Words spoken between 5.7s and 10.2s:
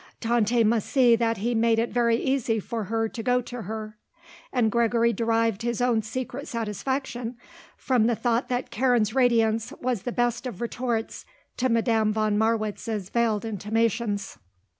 own secret satisfaction from the thought that Karen's radiance was the